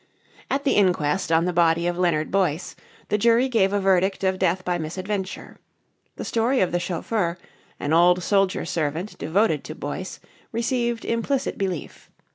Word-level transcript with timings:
At 0.49 0.63
the 0.63 0.71
inquest 0.71 1.31
on 1.31 1.45
the 1.45 1.53
body 1.53 1.85
of 1.85 1.95
Leonard 1.95 2.31
Boyce, 2.31 2.75
the 3.09 3.19
jury 3.19 3.47
gave 3.47 3.71
a 3.71 3.79
verdict 3.79 4.23
of 4.23 4.39
death 4.39 4.65
by 4.65 4.79
misadventure. 4.79 5.59
The 6.15 6.25
story 6.25 6.59
of 6.59 6.71
the 6.71 6.79
chauffeur, 6.79 7.37
an 7.79 7.93
old 7.93 8.23
soldier 8.23 8.65
servant 8.65 9.15
devoted 9.19 9.63
to 9.65 9.75
Boyce, 9.75 10.19
received 10.51 11.05
implicit 11.05 11.55
belief. 11.55 12.09